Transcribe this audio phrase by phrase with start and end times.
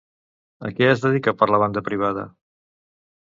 [0.69, 2.25] A què es dedica per la banda privada?